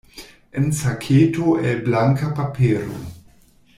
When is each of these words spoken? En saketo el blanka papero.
En 0.61 0.71
saketo 0.77 1.51
el 1.71 1.83
blanka 1.89 2.33
papero. 2.41 2.89